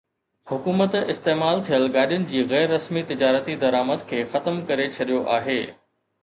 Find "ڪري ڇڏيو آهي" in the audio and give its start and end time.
4.71-5.61